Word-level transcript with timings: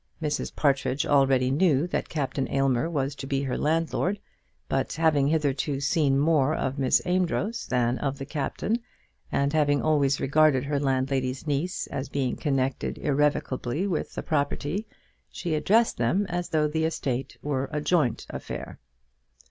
Mrs. 0.19 0.55
Partridge 0.55 1.05
already 1.05 1.51
knew 1.51 1.85
that 1.85 2.09
Captain 2.09 2.49
Aylmer 2.51 2.89
was 2.89 3.13
to 3.13 3.27
be 3.27 3.43
her 3.43 3.55
landlord, 3.55 4.19
but 4.67 4.93
having 4.93 5.27
hitherto 5.27 5.79
seen 5.79 6.17
more 6.17 6.55
of 6.55 6.79
Miss 6.79 7.03
Amedroz 7.05 7.67
than 7.67 7.99
of 7.99 8.17
the 8.17 8.25
Captain, 8.25 8.79
and 9.31 9.53
having 9.53 9.83
always 9.83 10.19
regarded 10.19 10.63
her 10.63 10.79
landlady's 10.79 11.45
niece 11.45 11.85
as 11.91 12.09
being 12.09 12.35
connected 12.35 12.97
irrevocably 12.97 13.85
with 13.85 14.15
the 14.15 14.23
property, 14.23 14.87
she 15.29 15.53
addressed 15.53 15.97
them 15.99 16.25
as 16.29 16.49
though 16.49 16.67
the 16.67 16.85
estate 16.85 17.37
were 17.43 17.69
a 17.71 17.79
joint 17.79 18.25
affair. 18.31 18.79